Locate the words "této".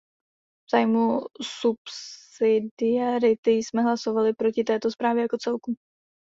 4.63-4.91